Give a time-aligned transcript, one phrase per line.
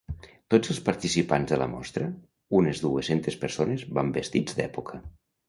[0.51, 2.07] Tots els participants de la mostra,
[2.61, 5.01] unes dues-centes persones, van vestits d'època.